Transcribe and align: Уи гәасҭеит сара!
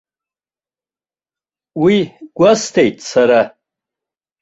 Уи 1.83 1.97
гәасҭеит 2.37 2.97
сара! 3.09 3.41